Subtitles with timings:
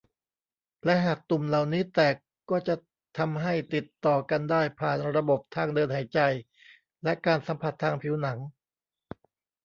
[0.85, 2.15] และหากตุ่มเหล่านี้แตก
[2.49, 2.75] ก็จะ
[3.17, 6.19] ทำให้ติดต่อกันได้ผ่านระบบทางเดินหายใจ
[7.03, 8.37] และการสัมผัสทางผิวหนัง